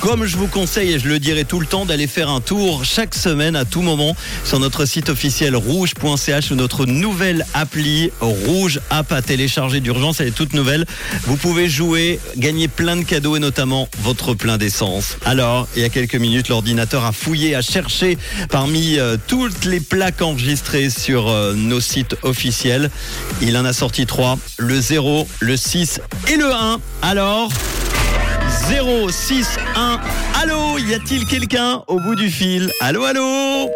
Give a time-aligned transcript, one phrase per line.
[0.00, 2.84] Comme je vous conseille et je le dirai tout le temps d'aller faire un tour
[2.84, 8.80] chaque semaine à tout moment sur notre site officiel rouge.ch ou notre nouvelle appli Rouge
[8.90, 10.86] App à télécharger d'urgence, elle est toute nouvelle.
[11.24, 15.16] Vous pouvez jouer, gagner plein de cadeaux et notamment votre plein d'essence.
[15.24, 18.18] Alors, il y a quelques minutes, l'ordinateur a fouillé, a cherché
[18.50, 22.90] parmi euh, toutes les plaques enregistrées sur euh, nos sites officiels.
[23.42, 26.80] Il en a sorti trois, le 0, le 6 et le 1.
[27.02, 27.50] Alors
[28.66, 30.00] 0, 6, 1.
[30.42, 32.70] Allô, y a-t-il quelqu'un au bout du fil?
[32.80, 33.70] Allô, allô?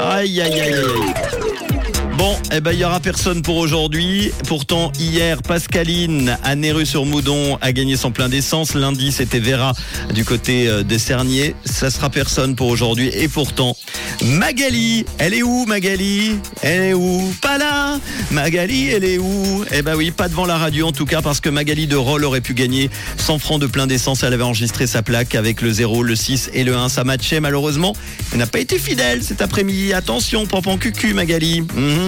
[0.00, 1.51] Aïe, aïe, aïe, aïe.
[2.22, 4.30] Bon, eh ben, il y aura personne pour aujourd'hui.
[4.46, 8.74] Pourtant, hier, Pascaline à Néru-sur-Moudon a gagné son plein d'essence.
[8.74, 9.72] Lundi, c'était Vera
[10.14, 11.56] du côté euh, des Cerniers.
[11.64, 13.10] Ça sera personne pour aujourd'hui.
[13.12, 13.76] Et pourtant,
[14.22, 16.36] Magali, elle est où, Magali?
[16.62, 17.34] Elle est où?
[17.42, 17.98] Pas là
[18.30, 19.64] Magali, elle est où?
[19.72, 22.24] Eh ben oui, pas devant la radio en tout cas, parce que Magali de Roll
[22.24, 24.22] aurait pu gagner 100 francs de plein d'essence.
[24.22, 26.88] Elle avait enregistré sa plaque avec le 0, le 6 et le 1.
[26.88, 27.96] Ça matchait malheureusement.
[28.30, 29.92] Elle n'a pas été fidèle cet après-midi.
[29.92, 31.62] Attention, pampan cucu, Magali.
[31.62, 32.00] Mhm.